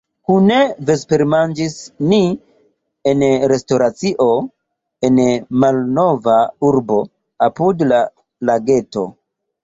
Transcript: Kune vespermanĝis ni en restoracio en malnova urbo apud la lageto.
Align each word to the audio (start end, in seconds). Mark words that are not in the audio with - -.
Kune 0.29 0.55
vespermanĝis 0.89 1.73
ni 2.13 2.17
en 3.11 3.25
restoracio 3.51 4.27
en 5.09 5.19
malnova 5.65 6.39
urbo 6.71 6.97
apud 7.49 7.85
la 7.93 8.01
lageto. 8.51 9.05